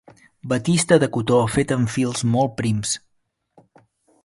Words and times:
Batista 0.53 0.97
de 1.03 1.09
cotó 1.17 1.41
feta 1.57 1.77
amb 1.81 1.93
fils 1.97 2.25
molt 2.37 2.57
prims. 2.63 2.95